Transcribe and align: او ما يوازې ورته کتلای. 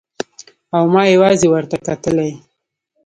او 0.75 0.83
ما 0.93 1.03
يوازې 1.15 1.47
ورته 1.49 1.75
کتلای. 1.87 2.31